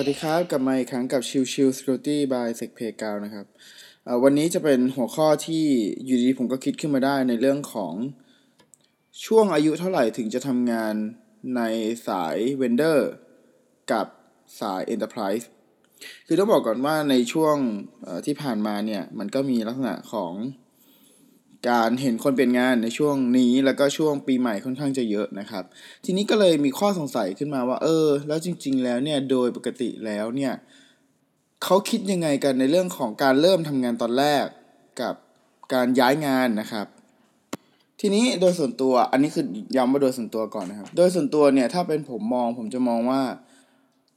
[0.00, 3.46] วัสดีครับ กลับมาอีกครั้งกับชิวชิว Security by s e c p a y g o u นะครับ
[4.22, 5.64] วันนี้จะเป็นหัวข้อที่
[6.04, 7.94] อยู่ดีผมก็คิดขึ้นมาได้ในเรื่องของ
[9.26, 10.94] ช่วงอายุเท่าไหร่ถึงจะทำงาน
[11.56, 11.62] ใน
[12.08, 13.00] สาย Vendor
[13.92, 14.06] กับ
[14.60, 15.44] สาย Enterprise
[16.26, 17.56] คือต้องบอกก่อนว่าในช่วง
[18.26, 20.32] ที่ผ่านมาเนี่ย มันก็มีลักษณะของ
[21.70, 25.64] การเห็นคนเปลี่ยนงานในช่วงนี้แล้วก็ช่วงปีใหม่ค่อนข้างจะเยอะนะครับ
[26.04, 30.52] ทีนี้ก็เลยมีข้อสงสัยขึ้นมาว่า เออ แล้วจริง ๆ แล้วเนี่ยโดยปกติแล้วเนี่ย
[31.64, 34.44] เขาคิดยังไงกันในเรื่องของการเริ่มทำงานตอนแรก
[35.00, 35.14] กับ
[35.74, 36.86] การย้ายงานนะครับ
[38.00, 39.44] ทีนี้โดยส่วนตัวอันนี้คือ
[39.76, 43.22] ย้ำว่าโดยส่วนตัวก่อนนะครับ โดยส่วนตัวเนี่ยถ้าเป็นผมมองผมจะมองว่า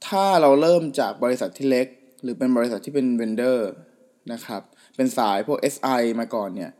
[0.08, 1.86] ถ้าเราเริ่มจากบริษัทที่เล็ก
[2.22, 3.70] หรือเป็นบริษัทที่เป็นเวนเดอร์
[4.32, 4.62] นะครับ
[4.96, 6.70] เป็นสายพวก SI มาก่อนเนี่ย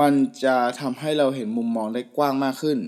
[0.00, 0.12] มัน
[0.44, 2.78] จะทำให้เราเห็นมุมมองได้กว้างมากขึ้น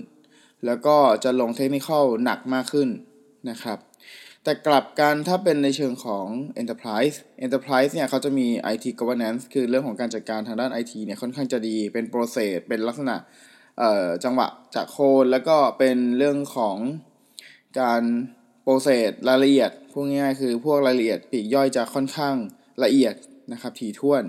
[0.65, 1.89] แล้วก็จะลงเทคนิค
[2.23, 2.89] หนักมากขึ้น
[3.49, 3.79] นะครับ
[4.43, 6.25] แต่กลับกันถ้าเป็นในเชิงของ
[6.61, 13.15] Enterprise Enterprise เนี่ยเขาจะมี IT governance คือเรื่องของการจัดการทางด้าน IT เนี่ยค่อนข้างจะดี เป็น process เป็นลักษณะ
[14.23, 16.77] จังหวะจากโคนแล้วก็เป็นเรื่องของ
[17.79, 18.03] การ
[18.63, 22.35] โปรเซสรายละเอียดพวกง่ายๆคือพวกรายละเอียดปีกย่อยจะค่อนข้าง
[22.83, 23.15] ละเอียด
[23.51, 24.23] นะครับถี่ถ้วน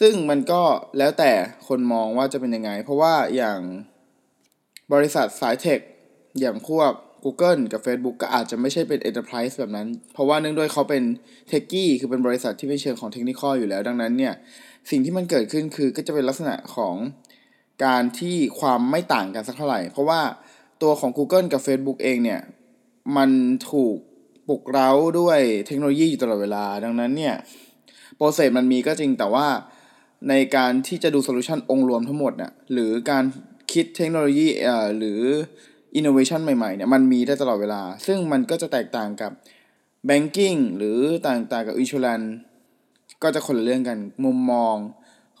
[0.00, 0.62] ซึ่งมันก็
[0.98, 1.32] แล้วแต่
[1.68, 3.60] คนมองว่าจะเป็นยังไง เพราะว่าอย่าง
[4.92, 5.80] บริษัทสายเทค
[6.40, 6.90] อย่างพวก
[7.24, 11.02] Google กับ Facebook ก็อาจจะไม่ใช่เป็น Enterprise แบบนั้น เพราะว่าเนื่องด้วยเขาเป็น
[11.48, 14.34] เทคกี้คือเป็นบริษัทที่เป็นเชิงของเทคนิคอยู่แล้ว ดังนั้นเนี่ย
[14.90, 16.94] สิ่งที่มันเกิดขึ้นคือก็จะเป็นลักษณะของ
[17.84, 20.20] การที่ความไม่ต่างกันสักเท่าไหร่ เพราะว่า
[20.82, 22.40] ตัวของ Google กับ Facebook เองเนี่ย
[23.16, 23.30] มัน
[23.70, 23.96] ถูก
[24.48, 27.34] ปลุกเร้าด้วยเทคโนโลยีอยู่ตลอดเวลา ดังนั้นเนี่ย
[28.16, 29.46] process มันมีก็จริงแต่ว่า
[30.28, 33.24] ในการที่จะดู solution องค์รวมทั้งหมดเนี่ยหรือการ
[33.72, 35.20] คิดเทคโนโลยีเอ่อหรือ
[35.96, 39.32] อินโนเวชันใหม่ๆเนี่ยมันมีได้ตลอดเวลา ซึ่งมันก็จะแตกต่างกับ
[40.06, 42.20] banking หรือต่างๆกับ insurance
[43.22, 44.76] ก็จะคนละเรื่องกันมุมมอง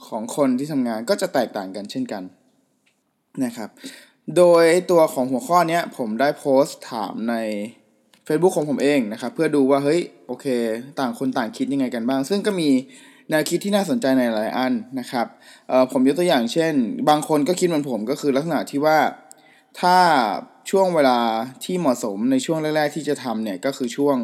[0.06, 2.22] ของคนที่ทำงานก็จะแตกต่างกันเช่นกัน
[3.44, 3.70] นะครับ
[4.36, 7.34] โดยตัวของหัวข้อนี้ผมได้โพสต์ถามใน
[8.26, 10.46] Facebook ของผมเองนะครับ เพื่อดูว่าเฮ้ยโอเค
[10.98, 12.70] ต่างคนต่างคิดยังไงกันบ้าง ซึ่งก็มี
[13.30, 15.26] แนวคิดที่น่าสนใจในหลายอันนะครับ
[15.92, 16.74] ผมยกตัวอย่างเช่น
[17.08, 18.98] บางคนก็คิดเหมือนผมก็คือลักษณะที่ว่า
[19.80, 19.96] ถ้า
[20.70, 21.18] ช่วงเวลา
[21.64, 24.16] ที่เหมาะสมในช่วงแรก ๆ ที่จะทำเนี่ยก็คือช่วง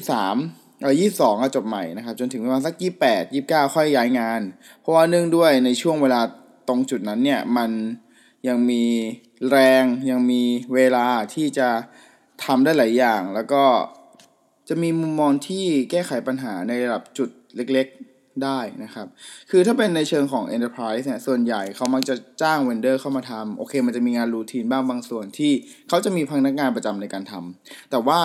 [0.00, 4.40] 23เออ22จบใหม่นะครับ จนถึงประมาณสัก 28 29 ค่อยย้ายงาน
[4.80, 6.20] เพราะว่าเนื่องด้วยในช่วงเวลา
[6.68, 7.70] ตรงจุดนั้นเนี่ยมัน
[8.48, 8.84] ยังมี
[9.50, 10.42] แรงยังมี
[10.74, 11.68] เวลาที่จะ
[12.44, 13.64] ทำได้หลายอย่าง แล้วก็
[14.68, 19.06] จะมีมุมมองที่แก้ไขปัญหาในระดับจุด เล็กๆได้นะครับ
[19.50, 25.52] คือถ้าเป็นในเชิงของ Enterprise เนี่ยส่วนใหญ่เขามักจะจ้างเวนเดอร์เข้ามาทำโอเค มันจะมีงานรูทีนบ้างบางส่วนที่
[25.88, 28.20] เขาจะมีพนักงานประจำในการทำแต่ว่า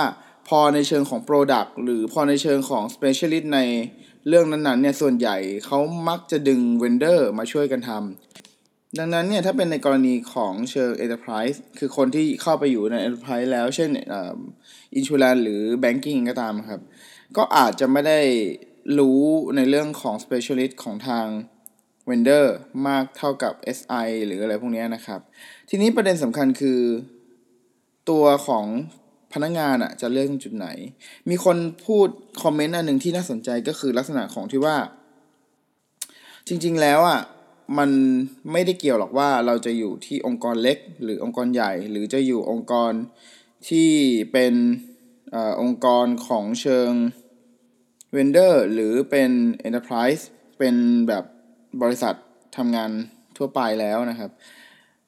[0.47, 3.59] พอในเชิงของ Product หรือพอในเชิงของ Specialist ใน
[4.27, 13.89] เรื่องนั้นๆเนี่ยส่วนใหญ่เขามักจะดึงเวนเดอร์มาช่วยกันทำดังนั้นเนี่ยถ้าเป็นในกรณีของเชิง Enterprise คือคนที่เข้าไปอยู่ใน Enterprise แล้วเช่น
[14.95, 16.81] อินชูแลนหรือ Banking ก็ตามครับ
[17.37, 18.19] ก็อาจจะไม่ได้
[18.97, 19.21] รู้
[19.55, 21.27] ในเรื่องของ specialist ของทาง
[22.09, 22.45] vendor
[22.87, 25.19] มากเท่ากับ SI หรืออะไรพวกนี้นะครับ
[25.69, 26.79] ทีนี้ประเด็นสำคัญคือ
[28.09, 28.65] ตัวของ
[29.33, 30.67] พนักงงานอะจะเลือกจุดไหน
[31.29, 32.07] มีคนพูด
[32.41, 34.77] คอมเมนต์อันหนึ่งที่น่าสนใจก็คือลักษณะของที่ว่า
[36.47, 37.21] จริงๆแล้วอะ
[37.77, 37.89] มัน
[38.51, 42.93] ไม่ได้เกี่ยวหรอกว่าเราจะอยู่ที่องค์กรเล็ก หรือองค์กรใหญ่ หรือจะอยู่องค์กร
[43.69, 43.91] ที่
[44.31, 44.53] เป็น
[45.35, 46.91] อองค์กรของเชิง
[48.15, 49.31] vendor หรือเป็น
[49.67, 50.23] enterprise
[50.59, 50.75] เป็น
[51.07, 51.23] แบบ
[51.81, 52.13] บริษัท
[52.57, 52.89] ทำงาน
[53.37, 54.31] ทั่วไปแล้วนะครับ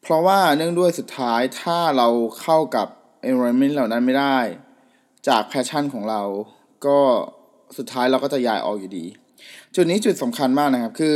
[0.01, 2.07] เพราะว่าเนื่องด้วยสุดท้ายถ้าเรา
[2.41, 2.87] เข้ากับ
[3.29, 4.37] environment เหล่านั้นไม่ได้
[5.27, 6.21] จาก passion ของเรา
[6.85, 6.99] ก็
[7.77, 9.05] สุดท้ายเราก็จะย้ายออกอยู่ดี
[9.75, 11.15] จุดนี้จุดสำคัญมากนะครับ คือ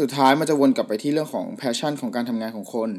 [0.00, 2.90] สุดท้ายมันจะวนกลับไปที่เรื่องของ passion ของการทำงานของคน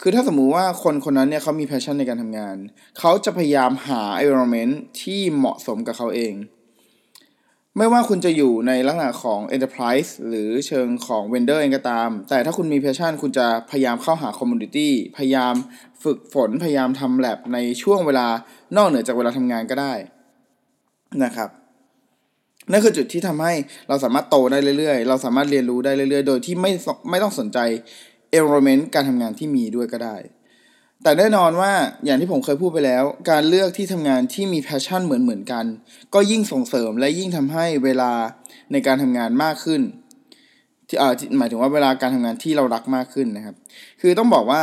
[0.00, 2.56] คือถ้าสมมุติว่าคนคนนั้นเนี่ยเขามี passion ในการทำงาน
[2.98, 6.34] เขาจะพยายามหา environment ที่เหมาะสมกับเขาเอง
[7.78, 15.54] ไม่ว่าคุณจะอยู่ในลักษณะของ enterprise หรือเชิงของ vendor เองก็ตาม แต่ถ้าคุณมี passion คุณจะพยายามเข้าหา community พยายาม
[16.04, 18.28] ฝึกฝน พยายามทำ lab ในช่วงเวลา
[18.76, 19.94] นอกเหนือจากเวลาทำงานก็ได้
[21.24, 21.50] นะครับ
[22.70, 23.52] นั่นคือจุดที่ทำให้
[23.88, 26.70] เราสามารถโตได้เรื่อยๆ เราสามารถเรียนรู้ได้เรื่อยๆ โดยที่ไม่
[27.10, 27.58] ไม่ต้องสนใจ
[28.38, 30.16] environment การทำงานที่มีด้วยก็ได้
[31.02, 31.72] แต่แน่นอนว่า
[32.04, 35.64] อย่างที่ผมเคยพูดไปแล้ว การเลือกที่ทำงานที่มีแพชชั่นเหมือนเหมือนกัน
[36.14, 38.12] ก็ยิ่งส่งเสริมและยิ่งทำให้เวลา
[38.72, 39.80] ในการทำงานมากขึ้น
[40.88, 43.56] ที่อ่าหมายถึงว่าเวลาการทำงานที่เรารักมากขึ้นนะครับ
[44.00, 44.60] คือต้องบอกว่า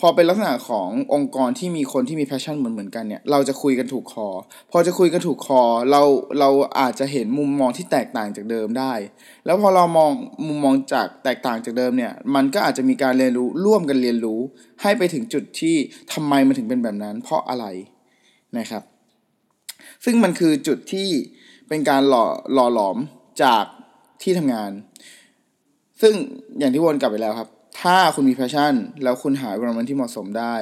[0.00, 4.28] พอเป็นลักษณะขององค์กรที่มีคนที่มีแพชชั่นเหมือนเหมือนกันเนี่ยเราจะคุยกันถูกคอ
[4.70, 6.02] พอจะคุยกันถูกคอเรา
[6.40, 6.50] เรา
[6.80, 8.92] อาจจะเห็นมุมมองที่แตกต่างจากเดิมได้
[9.46, 10.10] แล้วพอเรามอง
[10.46, 14.40] มุมมองจากแตกต่างจากเดิมเนี่ยมันก็อาจจะมีการเรียนรู้ร่วมกันเรียนรู้
[14.82, 15.76] ให้ไปถึงจุดที่
[16.12, 17.66] ทำไมมันถึงเป็นแบบนั้น เพราะอะไร
[18.58, 18.82] นะครับ
[20.04, 21.08] ซึ่งมันคือจุดที่
[21.68, 22.96] เป็นการหล่อหล่อหลอม
[23.42, 23.64] จาก
[24.22, 24.70] ที่ทำงาน
[26.02, 26.14] ซึ่ง
[26.58, 27.50] อย่างที่วนกลับไปแล้วครับ
[27.82, 30.54] ถ้าคุณมีแพชชั่น แล้วคุณหา environment ที่เหมาะสมได้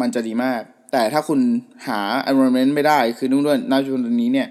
[0.00, 0.62] มันจะดีมาก
[0.92, 1.40] แต่ถ้าคุณ
[1.86, 4.48] หา environment ไม่ได้ คือนุ่งด้วยณจุดนี้เนี่ย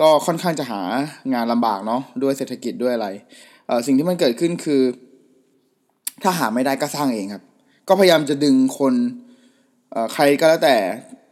[0.00, 0.82] ก็ค่อนข้างจะหา
[1.34, 3.08] งานลำบากเนาะ ด้วยเศรษฐกิจด้วยอะไร
[3.66, 4.82] เออสิ่งที่มันเกิดขึ้นคือ
[6.22, 7.42] ถ้าหาไม่ได้ก็สร้างเองครับ
[7.88, 8.94] ก็พยายามจะดึงคน
[9.90, 10.76] เออใครก็แล้วแต่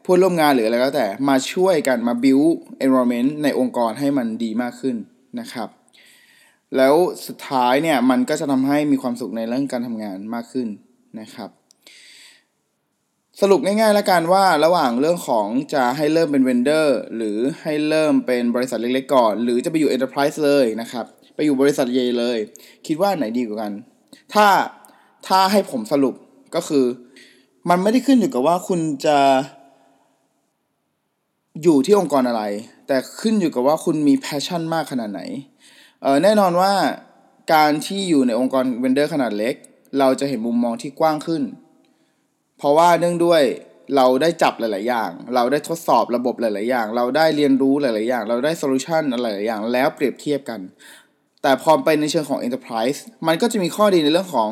[0.05, 2.51] ผู้ร่วมงานหรืออะไรก็แล้วแต่มาช่วยกันมา build
[2.85, 4.97] environment ในองค์กรให้มันดีมากขึ้น
[5.41, 5.69] นะครับ
[6.77, 6.95] แล้ว
[7.27, 10.69] สุดท้ายเนี่ยมันก็จะทำให้มีความสุขในเรื่องการทำงานมากขึ้น
[11.21, 11.51] นะครับ
[13.41, 22.39] สรุปง่ายๆแล้วกันว่าระหว่างเรื่องของจะให้เริ่มเป็นเวนเดอร์หรือให้เริ่มเป็นบริษัทเล็กๆก่อน หรือจะไปอยู่ Enterprise เลยนะครับ ไปอยู่บริษัทใหญ่เลย
[22.87, 23.73] คิดว่าไหนดีกว่ากัน
[24.35, 24.47] ถ้า
[25.27, 26.15] ถ้าให้ผมสรุป
[26.55, 26.85] ก็คือ
[27.69, 29.19] มันไม่ได้ขึ้นอยู่กับว่าคุณจะ
[31.63, 32.43] อยู่ที่องค์กรอะไร
[32.87, 35.21] แต่ขึ้นอยู่กับว่าคุณมี passion มากขนาดไหน
[36.23, 36.73] แน่นอนว่า
[37.55, 39.55] การที่อยู่ในองค์กร vendor ขนาดเล็ก
[39.99, 41.43] เราจะเห็นมุมมองที่กว้างขึ้น
[42.59, 43.43] เพราะว่าเนื่องด้วย
[43.97, 50.61] เราได้จับหลาย ๆ อย่าง เราได้ทดสอบระบบหลาย ๆ อย่าง เราได้เรียนรู้หลาย ๆ อย่าง เราได้ solution อะไรหลาย ๆ อย่าง แล้วเปรียบเทียบกัน
[51.43, 54.51] แต่พอไปในเชิงของ Enterprise มันก็จะมีข้อดีในเรื่องของ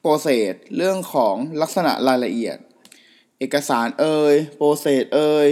[0.00, 2.56] process เรื่องของลักษณะรายละเอียด
[3.38, 5.48] เอกสารเอย process เอย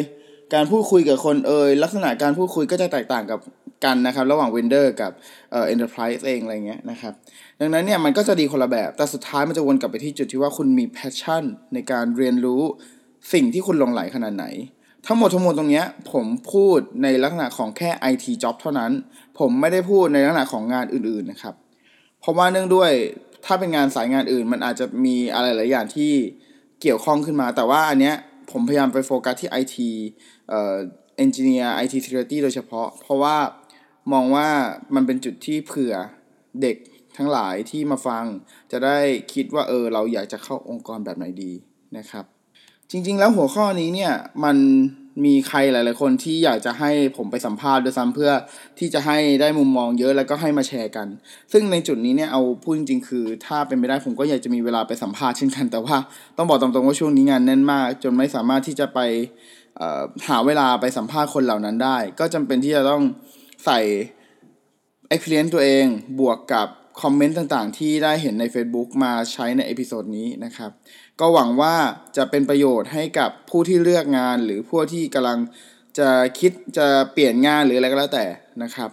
[0.54, 3.40] การพูดคุยกับคนเอยลักษณะการพูดคุยก็จะแตกต่างกับ
[3.84, 5.12] กันนะครับ ระหว่าง vendor กับ
[5.52, 7.12] เอ่อ Enterprise เองอะไรเงี้ยนะครับ
[7.60, 11.44] ดังนั้นเนี่ยมันก็จะดีคนละแบบ แต่สุดท้ายมันจะวนกลับไปที่จุดที่ว่าคุณมี passion
[11.74, 12.62] ในการเรียนรู้
[13.32, 14.46] สิ่งที่คุณหลงใหลขนาดไหน
[15.06, 18.92] ทั้งหมดทั้งมวลตรงเนี้ยผมพูดในลักษณะของแค่ IT job เท่านั้น
[19.38, 21.54] ผมไม่ได้พูดในลักษณะของงานอื่นๆนะครับ
[22.20, 22.90] เพราะว่าเนื่องด้วย
[23.44, 26.12] ถ้าเป็นงานสายงานอื่น มันอาจจะมีอะไรหลายอย่างที่
[26.82, 28.14] เกี่ยวข้องขึ้นมา แต่ว่าอันเนี้ย
[28.50, 29.76] ผมพยายามไปโฟกัสที่ IT
[30.48, 30.74] เอ่อ
[31.24, 33.36] engineer IT security โดยเฉพาะ เพราะว่า
[34.12, 34.48] มองว่า
[34.94, 35.94] มันเป็นจุดที่เผื่อ
[36.62, 36.76] เด็ก
[37.16, 38.24] ทั้งหลายที่มาฟัง
[38.72, 38.98] จะได้
[39.32, 41.52] คิดว่าเออเราอยากจะเข้าองค์กรแบบไหนดี
[41.96, 42.24] นะครับ
[42.90, 44.12] จริง ๆ แล้วหัวข้อนี้เนี่ย
[44.44, 44.56] มัน
[45.24, 48.30] มีใครหลายๆคนที่อยากจะให้ผมไปสัมภาษณ์ด้วยซ้ำเพื่อ
[48.78, 51.06] ที่จะให้ได้มุมมองเยอะแล้วก็ให้มาแชร์กัน
[51.52, 55.96] ซึ่งในจุดนี้เนี่ยเอาพูดจริงๆคือ ถ้าเป็นไปได้ผมก็อยากจะมีเวลาไปสัมภาษณ์เช่นกัน แต่ว่า
[56.36, 58.98] ต้องบอกตรงๆว่าช่วงนี้งานแน่นมาก จนไม่สามารถที่จะไป
[60.28, 63.02] หาเวลาไปสัมภาษณ์คนเหล่านั้นได้ ก็จำเป็นที่จะต้อง
[63.66, 63.80] ใส่
[65.12, 65.86] experience ตัวเอง
[66.20, 66.68] บวกกับ
[67.02, 70.70] คอมเมนต์ต่างๆ ที่ได้เห็นใน Facebook มาใช้ใน episode นี้นะครับ
[71.20, 71.74] ก็หวังว่า
[72.16, 75.38] จะเป็นประโยชน์ให้กับผู้ที่เลือกงาน หรือผู้ที่กำลัง
[75.98, 76.08] จะ
[76.38, 78.26] คิดจะเปลี่ยนงานหรืออะไรก็แล้วแต่
[78.62, 78.90] นะครับ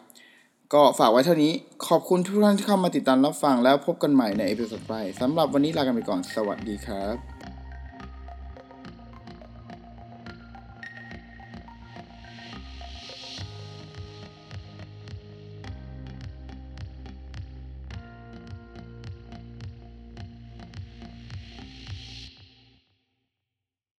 [0.73, 1.53] ก็ฝากไว้เท่านี้
[1.87, 7.32] ขอบคุณทุกท่านที่เข้ามาติดตามรับฟังแล้วพบกันใหม่ใน episode ไปสำหรับวันนี้ลากันไปก่อนสวัสดีครับ